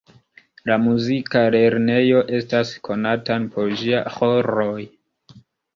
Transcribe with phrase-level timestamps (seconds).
[0.69, 4.85] La muzika lernejo estas konatan por ĝia ĥoroj.